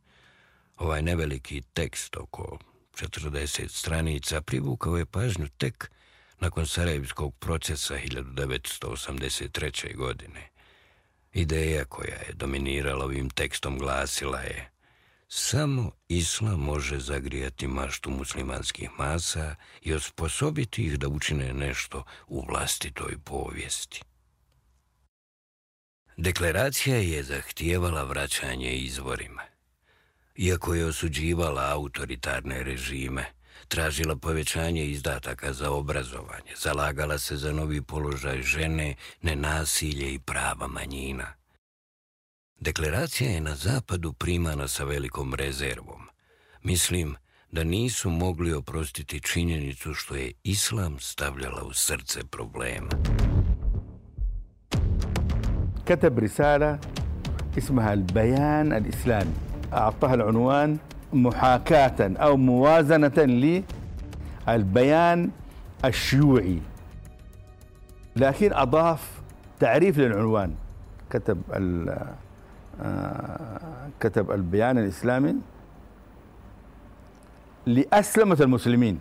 [0.77, 2.57] Ovaj neveliki tekst oko
[2.93, 5.91] 40 stranica privukao je pažnju tek
[6.39, 9.95] nakon Sarajevskog procesa 1983.
[9.95, 10.49] godine.
[11.33, 14.71] Ideja koja je dominirala ovim tekstom glasila je
[15.29, 23.17] Samo islam može zagrijati maštu muslimanskih masa i osposobiti ih da učine nešto u vlastitoj
[23.23, 24.01] povijesti.
[26.17, 29.41] Deklaracija je zahtijevala vraćanje izvorima.
[30.35, 33.25] Iako je osuđivala autoritarne režime,
[33.68, 41.26] tražila povećanje izdataka za obrazovanje, zalagala se za novi položaj žene, nenasilje i prava manjina.
[42.60, 46.02] Deklaracija je na zapadu primana sa velikom rezervom.
[46.62, 47.16] Mislim
[47.52, 52.88] da nisu mogli oprostiti činjenicu što je islam stavljala u srce problema.
[55.86, 56.78] كتب رسالة
[57.58, 59.34] اسمها البيان الإسلامي
[59.72, 60.78] أعطاها العنوان
[61.13, 63.17] محاكاة أو موازنة
[64.47, 65.29] للبيان
[65.85, 66.59] الشيوعي.
[68.15, 69.21] لكن أضاف
[69.59, 70.55] تعريف للعنوان.
[71.09, 71.41] كتب
[73.99, 75.35] كتب البيان الإسلامي
[77.65, 78.99] لأسلمة المسلمين.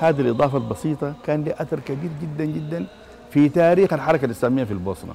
[0.00, 2.86] هذه الإضافة البسيطة كان لها أثر كبير جدا جدا
[3.30, 5.14] في تاريخ الحركة الإسلامية في البوسنة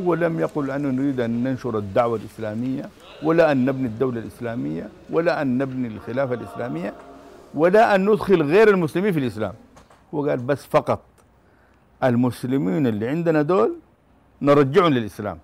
[0.00, 2.88] هو لم يقل أنه نريد أن ننشر الدعوة الإسلامية
[3.22, 6.94] ولا أن نبني الدولة الإسلامية ولا أن نبني الخلافة الإسلامية
[7.54, 9.54] ولا أن ندخل غير المسلمين في الإسلام
[10.14, 11.02] هو قال بس فقط
[12.04, 13.76] المسلمين اللي عندنا دول
[14.42, 15.38] نرجعهم للإسلام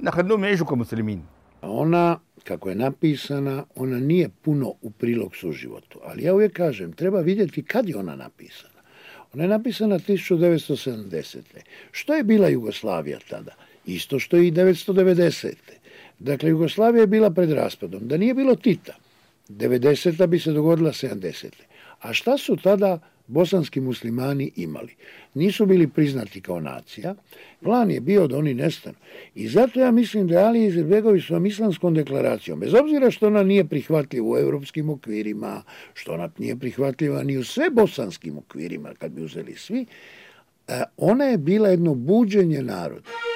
[0.00, 1.22] نخليهم يعيشوا كمسلمين
[1.62, 5.98] Ona, kako je napisana, ona nije puno u prilog suživotu.
[6.04, 8.80] Ali ja uvijek kažem, treba vidjeti kad je ona napisana.
[9.34, 11.38] Ona je napisana 1970.
[11.92, 13.54] Što je bila Jugoslavija tada?
[13.94, 15.52] Isto što i 1990.
[16.18, 18.08] Dakle, Jugoslavija je bila pred raspadom.
[18.08, 18.94] Da nije bilo Tita,
[19.48, 20.26] 90.
[20.26, 21.46] bi se dogodila 70.
[22.00, 24.94] A šta su tada bosanski muslimani imali?
[25.34, 27.14] Nisu bili priznati kao nacija.
[27.60, 28.96] Plan je bio da oni nestanu.
[29.34, 33.42] I zato ja mislim da je Ali Izetbegović svojom islamskom deklaracijom, bez obzira što ona
[33.42, 35.62] nije prihvatljiva u evropskim okvirima,
[35.94, 39.86] što ona nije prihvatljiva ni u sve bosanskim okvirima, kad bi uzeli svi,
[40.68, 43.29] e, ona je bila jedno buđenje naroda.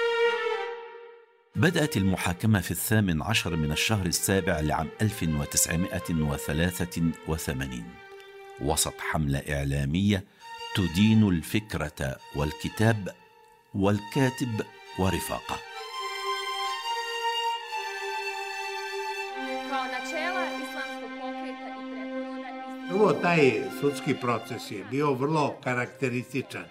[1.56, 7.84] بدأت المحاكمة في الثامن عشر من الشهر السابع لعام 1983
[8.60, 10.24] وسط حملة إعلامية
[10.76, 13.08] تدين الفكرة والكتاب
[13.74, 14.60] والكاتب
[14.98, 15.56] ورفاقة.
[22.88, 26.64] Prvo, taj sudski proces je bio vrlo karakterističan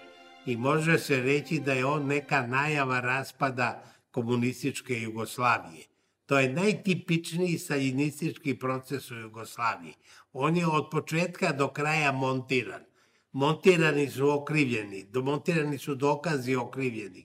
[0.45, 5.85] i može se reći da je on neka najava raspada komunističke Jugoslavije.
[6.25, 9.93] To je najtipičniji staljinistički proces u Jugoslaviji.
[10.33, 12.81] On je od početka do kraja montiran.
[13.31, 17.23] Montirani su okrivljeni, montirani su dokazi okrivljeni,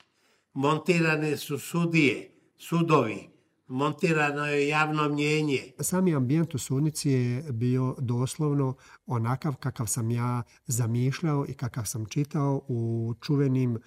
[0.54, 3.28] montirane su sudije, sudovi,
[3.68, 5.72] montirano je javno mnjenje.
[5.80, 8.74] Sami ambijent u sudnici je bio doslovno
[9.06, 13.78] onakav kakav sam ja zamišljao i kakav sam čitao u čuvenim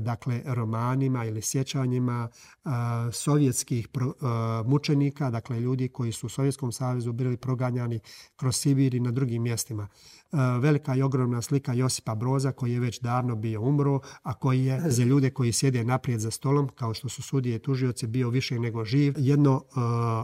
[0.00, 2.28] dakle romanima ili sjećanjima
[3.12, 3.88] sovjetskih
[4.64, 8.00] mučenika, dakle ljudi koji su u Sovjetskom savezu bili proganjani
[8.36, 9.88] kroz Sibir i na drugim mjestima.
[10.60, 14.82] Velika i ogromna slika Josipa Broza koji je već davno bio umro, a koji je
[14.86, 18.58] za ljude koji sjede naprijed za stolom, kao što su sudije i tužioci, bio više
[18.58, 19.14] nego živ.
[19.16, 19.64] Jedno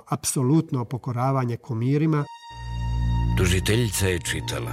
[0.09, 2.25] apsolutno pokoravanje komirima.
[3.39, 4.73] Tužiteljica je čitala.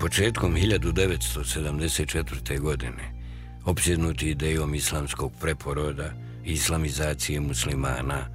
[0.00, 2.60] Početkom 1974.
[2.60, 3.19] godine
[3.64, 6.12] opsjednuti idejom islamskog preporoda
[6.44, 8.26] i islamizacije muslimana,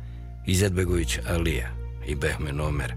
[0.48, 1.70] Izetbegović Alija
[2.08, 2.94] i Behmen Omer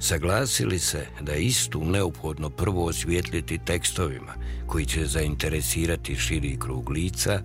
[0.00, 4.34] saglasili se da je istu neophodno prvo osvijetliti tekstovima
[4.66, 7.42] koji će zainteresirati širi krug lica,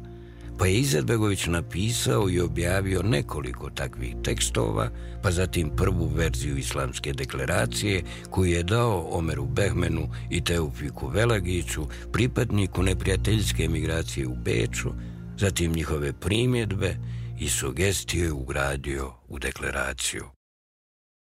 [0.57, 4.89] pa je Izetbegović napisao i objavio nekoliko takvih tekstova,
[5.23, 12.83] pa zatim prvu verziju islamske deklaracije koju je dao Omeru Behmenu i Teufiku Velagiću, pripadniku
[12.83, 14.89] neprijateljske emigracije u Beču,
[15.37, 16.95] zatim njihove primjedbe
[17.39, 20.23] i sugestije ugradio u deklaraciju.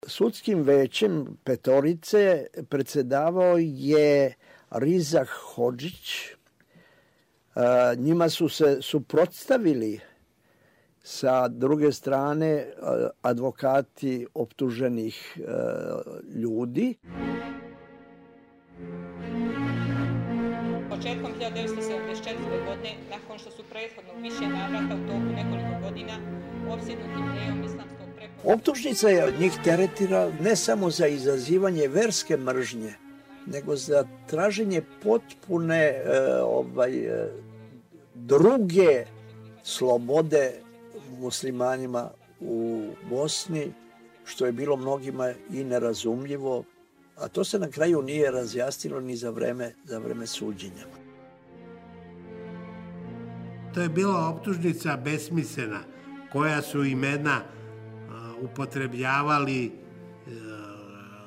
[0.06, 4.34] Sudskim većem Petorice predsedavao je
[4.70, 6.39] Rizah Hođić,
[7.96, 10.00] njima su se suprotstavili
[11.02, 12.66] sa druge strane
[13.22, 15.38] advokati optuženih
[16.34, 16.94] ljudi.
[20.90, 22.66] Početkom 1974.
[22.66, 26.12] godine, nakon što su prethodno više navrata u toku nekoliko godina
[26.68, 28.54] obsjednuti idejom islamskog preporuka...
[28.54, 32.94] Optužnica je od njih teretira ne samo za izazivanje verske mržnje,
[33.46, 36.02] nego za traženje potpune e,
[36.42, 37.32] ovaj, e,
[38.14, 39.04] druge
[39.62, 40.52] slobode
[41.18, 42.10] muslimanima
[42.40, 43.72] u Bosni,
[44.24, 46.64] što je bilo mnogima i nerazumljivo,
[47.16, 50.84] a to se na kraju nije razjasnilo ni za vreme, za vreme suđenja.
[53.74, 55.80] To je bila optužnica besmislena,
[56.32, 60.32] koja su imena uh, upotrebljavali uh,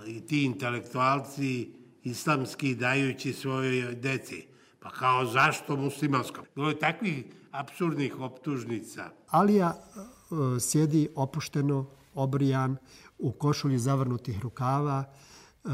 [0.08, 1.70] i ti intelektualci
[2.04, 4.48] islamski dajući svojoj deci.
[4.80, 6.42] Pa kao zašto muslimansko?
[6.56, 9.10] Bilo je takvih absurdnih optužnica.
[9.28, 12.78] Alija e, sjedi opušteno, obrijan,
[13.18, 15.70] u košulji zavrnutih rukava, e,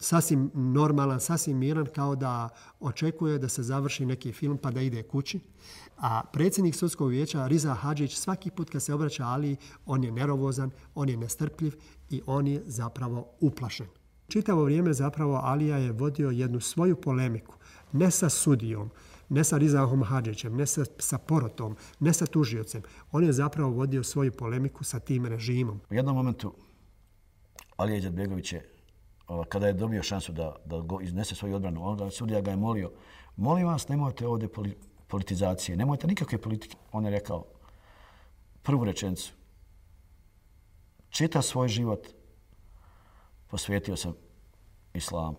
[0.00, 2.48] sasvim normalan, sasvim miran, kao da
[2.80, 5.40] očekuje da se završi neki film pa da ide kući.
[5.96, 10.70] A predsjednik sudskog vijeća, Riza Hadžić, svaki put kad se obraća Ali, on je nerovozan,
[10.94, 11.74] on je nestrpljiv
[12.10, 13.86] i on je zapravo uplašen.
[14.30, 17.54] Čitavo vrijeme zapravo Alija je vodio jednu svoju polemiku
[17.92, 18.90] Ne sa sudijom,
[19.28, 22.82] ne sa Rizahom Hadžićem, ne sa, sa porotom, ne sa tužiocem.
[23.12, 25.80] On je zapravo vodio svoju polemiku sa tim režimom.
[25.90, 26.54] U jednom momentu
[27.76, 28.68] Alija Đadbegović je,
[29.28, 32.56] ono, kada je dobio šansu da, da go iznese svoju odbranu, onda sudija ga je
[32.56, 32.90] molio,
[33.36, 34.48] molim vas, nemojte ovdje
[35.08, 36.76] politizacije, nemojte nikakve politike.
[36.92, 37.44] On je rekao
[38.62, 39.32] prvu rečenicu,
[41.08, 42.19] čita svoj život,
[43.50, 44.14] posvetio sam
[44.94, 45.36] islamu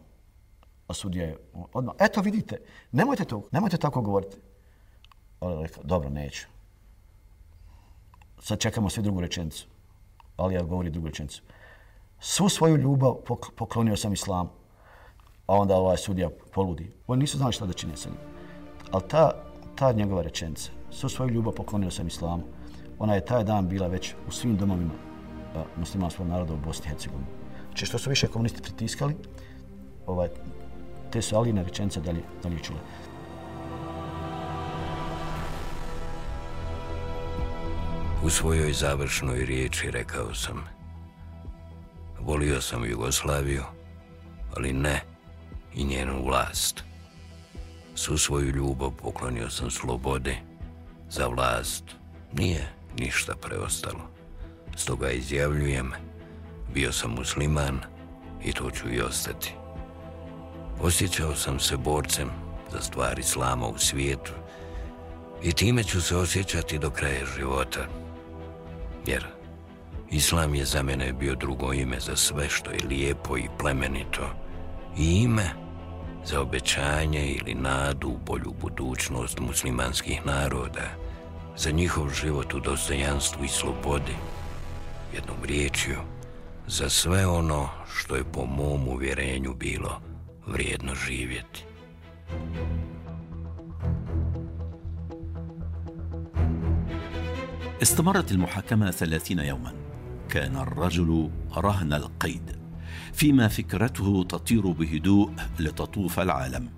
[0.91, 1.37] a sudija je
[1.73, 2.57] odmah, eto vidite,
[2.91, 4.37] nemojte to, nemojte tako govoriti.
[5.39, 6.47] Ali je rekao, dobro, neću.
[8.39, 9.67] Sad čekamo svi drugu rečenicu.
[10.37, 11.41] Ali ja govori drugu rečenicu.
[12.19, 13.15] Svu svoju ljubav
[13.55, 14.49] poklonio sam islamu.
[15.47, 16.91] A onda ovaj sudija poludi.
[17.07, 18.19] Oni nisu znali šta da čine sa njim.
[18.91, 19.31] Ali ta,
[19.75, 22.43] ta njegova rečenica, svu svoju ljubav poklonio sam islamu,
[22.99, 24.93] ona je taj dan bila već u svim domovima
[25.77, 27.40] muslimanskog naroda u Bosni i Hercegovini.
[27.71, 29.15] Znači što su više komunisti pritiskali,
[30.05, 30.29] ovaj,
[31.11, 32.79] te su Aline rečenice dalje, dalje čule.
[38.23, 40.63] U svojoj završnoj riječi rekao sam
[42.19, 43.63] volio sam Jugoslaviju,
[44.55, 45.01] ali ne
[45.75, 46.83] i njenu vlast.
[47.95, 50.35] Su svoju ljubav poklonio sam slobode,
[51.09, 51.83] za vlast
[52.33, 54.09] nije ništa preostalo.
[54.75, 55.91] Stoga izjavljujem,
[56.73, 57.79] bio sam musliman
[58.43, 59.53] i to ću i ostati.
[60.81, 62.29] Osjećao sam se borcem
[62.71, 64.31] za stvar islama u svijetu
[65.43, 67.87] i time ću se osjećati do kraja života.
[69.05, 69.25] Jer
[70.11, 74.29] islam je za mene bio drugo ime za sve što je lijepo i plemenito
[74.97, 75.49] i ime
[76.25, 80.89] za obećanje ili nadu u bolju budućnost muslimanskih naroda,
[81.57, 84.15] za njihov život u dostojanstvu i slobodi,
[85.13, 85.97] jednom riječju,
[86.67, 90.01] za sve ono što je po mom uvjerenju bilo
[90.47, 91.65] vrijedno živjeti.
[97.81, 99.73] استمرت المحاكمة ثلاثين يوما.
[100.29, 102.59] كان الرجل رهن القيد.
[103.13, 106.69] فيما فكرته تطير بهدوء لتطوف العالم.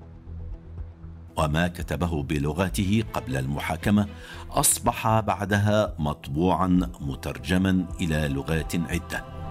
[1.37, 4.07] وما كتبه بلغته قبل المحاكمة
[4.51, 9.42] أصبح بعدها مطبوعا مترجما إلى لغات عدة.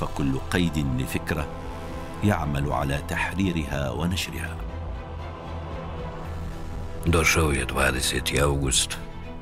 [0.00, 1.46] فكل قيد لفكرة
[2.24, 4.56] يعمل على تحريرها ونشرها
[7.06, 8.38] Došao je 20.
[8.42, 8.96] august,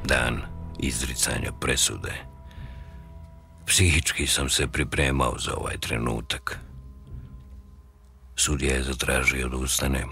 [0.05, 0.43] dan
[0.79, 2.13] izricanja presude.
[3.67, 6.59] Psihički sam se pripremao za ovaj trenutak.
[8.37, 10.09] Sudija je zatražio da ustanem.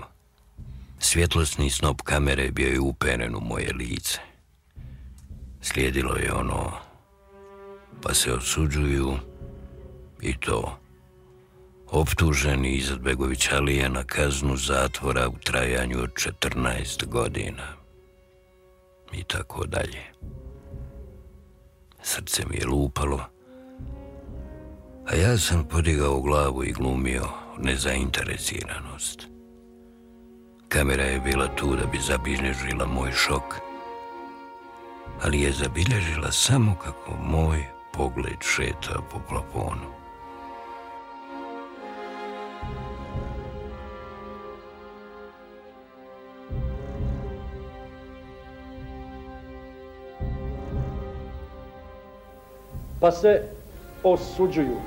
[0.99, 4.19] Svjetlosni snop kamere bio je uperen u moje lice.
[5.61, 6.73] Slijedilo je ono,
[8.03, 9.17] pa se osuđuju
[10.22, 10.78] i to
[11.92, 17.68] optuženi Izetbegović Alije na kaznu zatvora u trajanju od 14 godina.
[19.14, 20.04] I tako dalje.
[22.02, 23.26] Srce mi je lupalo,
[25.06, 29.28] a ja sam podigao glavu i glumio nezainteresiranost.
[30.68, 33.56] Kamera je bila tu da bi zabilježila moj šok,
[35.22, 39.97] ali je zabilježila samo kako moj pogled šeta po plafonu.
[53.00, 53.44] Pa se
[54.04, 54.78] osuđuju.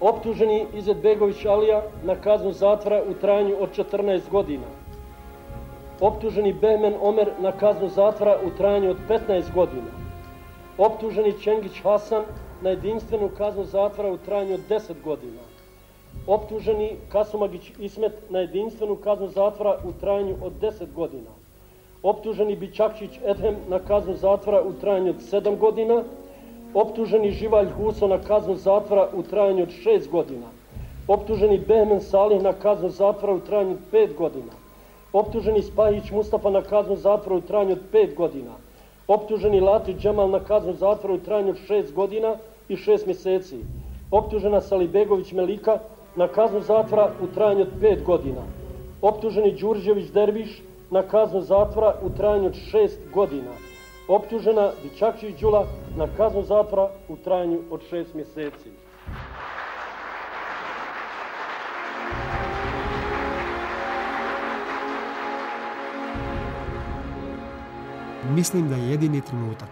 [0.00, 4.66] Optuženi Izet Begović Alija na kaznu zatvora u trajanju od 14 godina.
[6.00, 9.90] Optuženi Behmen Omer na kaznu zatvora u trajanju od 15 godina.
[10.78, 12.24] Optuženi Čengić Hasan
[12.60, 15.40] na jedinstvenu kaznu zatvora u trajanju od 10 godina.
[16.26, 21.41] Optuženi Kasumagić Ismet na jedinstvenu kaznu zatvora u trajanju od 10 godina
[22.02, 26.02] optuženi Bičakčić Edhem na kaznu zatvora u trajanju od 7 godina,
[26.74, 30.46] optuženi Živalj Huso na kaznu zatvora u trajanju od 6 godina,
[31.08, 34.52] optuženi Behmen Salih na kaznu zatvora u trajanju od 5 godina,
[35.12, 38.50] optuženi Spahić Mustafa na kaznu zatvora u trajanju od 5 godina,
[39.08, 42.36] optuženi Latić Džemal na kaznu zatvora u trajanju od 6 godina
[42.68, 43.56] i 6 mjeseci,
[44.10, 45.78] optužena Salibegović Melika
[46.16, 48.42] na kaznu zatvora u trajanju od 5 godina,
[49.02, 50.62] optuženi Đurđević Derviš
[50.92, 53.50] na kaznu zatvora u trajanju od šest godina.
[54.08, 55.66] Optužena Bičakči Đula
[55.96, 58.70] na kaznu zatvora u trajanju od šest mjeseci.
[68.34, 69.68] Mislim da je jedini trenutak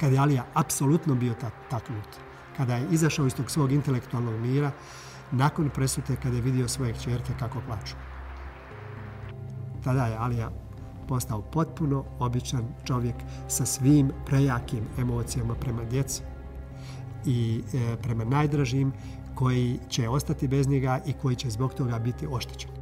[0.00, 2.08] kada je Alija apsolutno bio ta, taknut,
[2.56, 4.70] kada je izašao iz tog svog intelektualnog mira,
[5.30, 8.11] nakon presute kada je vidio svoje čerke kako plaču.
[9.84, 10.50] Tada je Alija
[11.08, 13.14] postao potpuno običan čovjek
[13.48, 16.22] sa svim prejakim emocijama prema djeci
[17.26, 18.92] i e, prema najdražim
[19.34, 22.81] koji će ostati bez njega i koji će zbog toga biti oštećeni.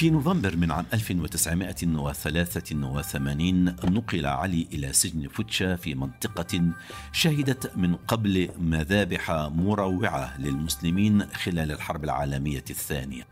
[0.00, 6.72] في نوفمبر من عام 1983 نقل علي إلى سجن فتشا في منطقة
[7.12, 13.26] شهدت من قبل مذابح مروعة للمسلمين خلال الحرب العالمية الثانية.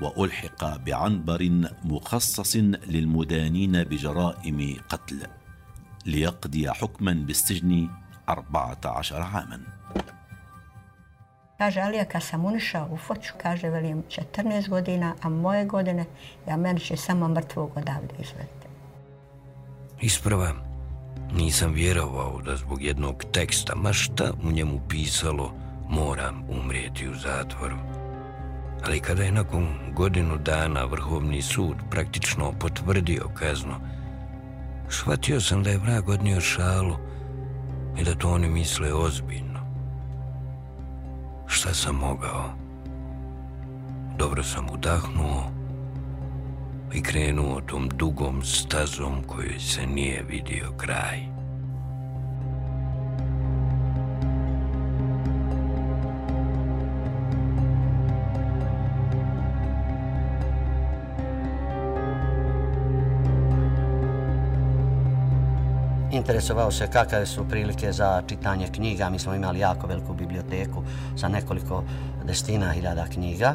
[0.00, 5.26] وألحق بعنبر مخصص للمدانين بجرائم قتل
[6.06, 7.88] ليقضي حكما بالسجن
[8.28, 9.60] 14 عاما.
[11.62, 16.04] Kaže, Alija, kad sam unišao u Foču, kaže, velim, 14 godina, a moje godine,
[16.48, 18.66] ja meni će samo mrtvog odavde izvediti.
[20.00, 20.52] Isprava,
[21.32, 25.52] nisam vjerovao da zbog jednog teksta, ma šta u njemu pisalo,
[25.88, 27.76] moram umrijeti u zatvoru.
[28.86, 33.74] Ali kada je nakon godinu dana Vrhovni sud praktično potvrdio kaznu,
[34.88, 36.96] shvatio sam da je vrag odnio šalu
[37.98, 39.51] i da to oni misle ozbiljno
[41.52, 42.52] šta sam mogao.
[44.18, 45.50] Dobro sam udahnuo
[46.94, 51.31] i krenuo tom dugom stazom kojoj se nije vidio kraj.
[66.22, 69.10] Interesovao se kakve su prilike za čitanje knjiga.
[69.10, 70.82] Mi smo imali jako veliku biblioteku
[71.16, 71.84] sa nekoliko
[72.24, 73.54] destina hiljada knjiga.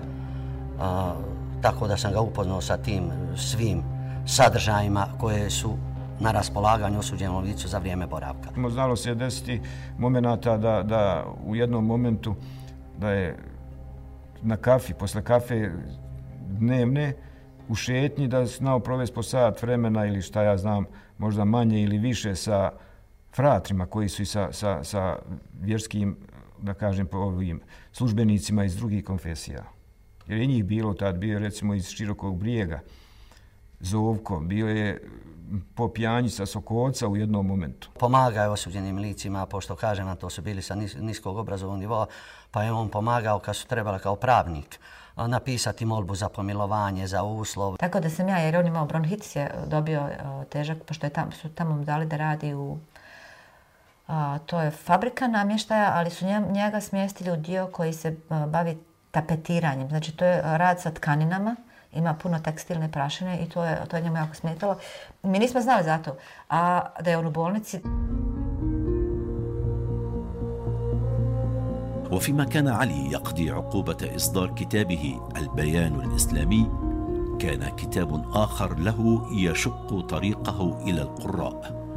[0.79, 1.13] A,
[1.61, 3.83] tako da sam ga upoznao sa tim svim
[4.25, 5.77] sadržajima koje su
[6.19, 8.49] na raspolaganju osuđenom licu za vrijeme boravka.
[8.69, 9.61] Znalo se desiti
[9.97, 12.35] momenata da, da u jednom momentu
[12.97, 13.37] da je
[14.41, 15.71] na kafi, posle kafe
[16.47, 17.13] dnevne,
[17.69, 20.85] u šetnji da znao provesti po sat vremena ili šta ja znam,
[21.17, 22.71] možda manje ili više sa
[23.35, 25.19] fratrima koji su i sa, sa, sa
[25.61, 26.17] vjerskim,
[26.61, 27.61] da kažem, po ovim
[27.91, 29.63] službenicima iz drugih konfesija.
[30.27, 32.79] Jer je njih bilo tad, bio je recimo iz širokog brijega,
[33.79, 35.01] Zovko, bio je
[35.75, 37.89] po pijanji sa Sokolca u jednom momentu.
[37.99, 42.05] Pomagao osuđenim licima, pošto kažem, to su bili sa niskog obrazovnog nivoa,
[42.51, 44.79] pa je on pomagao kad su trebala kao pravnik
[45.17, 47.77] napisati molbu za pomilovanje, za uslov.
[47.77, 51.31] Tako da sam ja, jer on imao bronhitis je dobio e, težak, pošto je tam,
[51.31, 52.77] su tamo dali da radi u
[54.07, 58.15] a, to je fabrika namještaja, ali su njega smjestili u dio koji se e,
[58.47, 58.77] bavi
[59.11, 59.89] tapetiranjem.
[59.89, 61.55] Znači to je rad sa tkaninama,
[61.93, 64.77] ima puno tekstilne prašine i to je, to je njemu jako smetalo.
[65.23, 66.17] Mi nismo znali za to,
[66.49, 67.81] a da je on u bolnici...
[72.11, 76.69] وفيما كان علي يقضي عقوبة إصدار كتابه البيان الإسلامي
[77.39, 81.87] كان كتاب آخر له يشق طريقه إلى القراء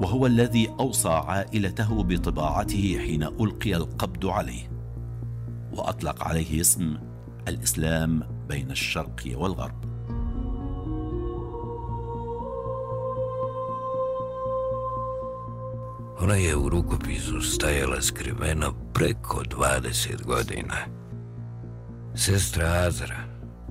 [0.00, 4.70] وهو الذي أوصى عائلته بطباعته حين ألقي القبض عليه
[5.72, 6.96] وأطلق عليه اسم
[7.48, 9.90] الإسلام بين الشرق والغرب.
[16.20, 18.02] Ona je u rukopisu stajala
[19.00, 20.76] preko 20 godina.
[22.14, 23.16] Sestra Azra,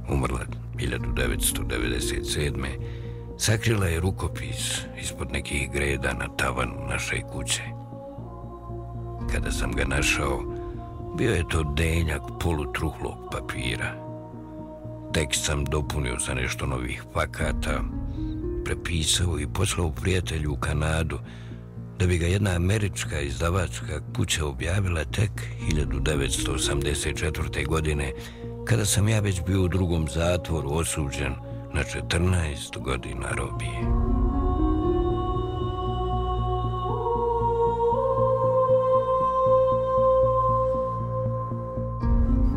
[0.09, 2.67] umrla 1997.
[3.37, 7.61] sakrila je rukopis ispod nekih greda na tavanu naše kuće.
[9.31, 10.41] Kada sam ga našao,
[11.17, 13.93] bio je to denjak polutruhlog papira.
[15.13, 17.81] Tekst sam dopunio sa nešto novih pakata,
[18.65, 21.19] prepisao i poslao prijatelju u Kanadu,
[21.99, 25.31] da bi ga jedna američka izdavačka kuća objavila tek
[25.71, 27.67] 1984.
[27.67, 28.11] godine,
[28.65, 31.33] kada sam ja već bio u drugom zatvoru osuđen
[31.73, 31.81] na
[32.11, 33.79] 14 godina robije.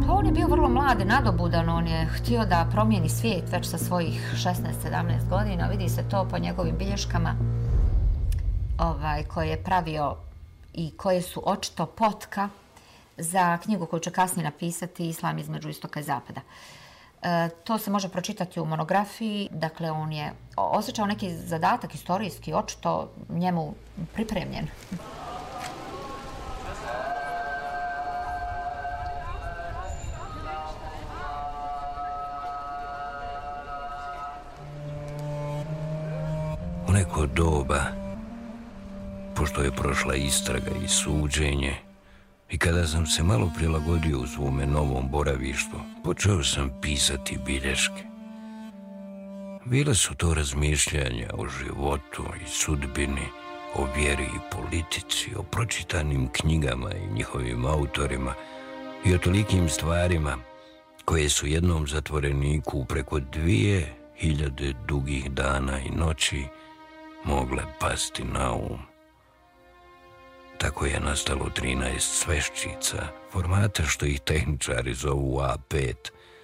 [0.06, 3.66] Pa on je bio vrlo mlad i nadobudan, on je htio da promijeni svijet već
[3.66, 7.61] sa svojih 16-17 godina, vidi se to po njegovim bilješkama
[8.78, 10.16] ovaj, koje je pravio
[10.74, 12.48] i koje su očito potka
[13.16, 16.40] za knjigu koju će kasnije napisati Islam između istoka i zapada.
[17.22, 23.10] E, to se može pročitati u monografiji, dakle on je osjećao neki zadatak istorijski, očito
[23.28, 23.74] njemu
[24.14, 24.68] pripremljen.
[36.92, 38.01] neko doba,
[39.42, 41.74] pošto je prošla istraga i suđenje,
[42.50, 48.02] i kada sam se malo prilagodio u svome novom boravištu, počeo sam pisati bilješke.
[49.64, 53.26] Bile su to razmišljanja o životu i sudbini,
[53.74, 58.34] o vjeri i politici, o pročitanim knjigama i njihovim autorima
[59.04, 60.36] i o tolikim stvarima
[61.04, 66.44] koje su jednom zatvoreniku preko dvije hiljade dugih dana i noći
[67.24, 68.91] mogle pasti na um.
[70.62, 75.94] Tako je nastalo 13 sveščica, formata što ih tehničari zovu A5,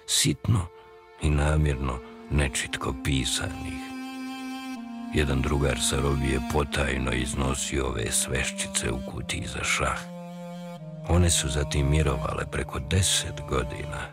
[0.07, 0.67] sitno
[1.21, 1.99] i namjerno
[2.31, 3.79] nečitko pisanih.
[5.13, 9.99] Jedan drugar sa robije potajno iznosio ove sveščice u kutiji za šah.
[11.07, 14.07] One su zatim mirovale preko deset godina,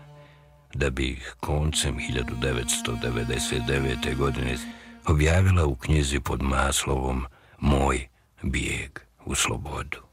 [0.75, 4.17] da bi ih koncem 1999.
[4.17, 4.57] godine
[5.07, 7.27] objavila u knjizi pod maslovom
[7.61, 8.09] Moj
[8.43, 10.06] bijeg u slobodu.